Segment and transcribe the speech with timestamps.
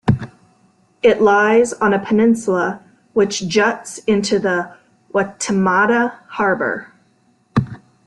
[1.03, 4.75] It lies on a peninsula which juts into the
[5.13, 6.91] Waitemata Harbour.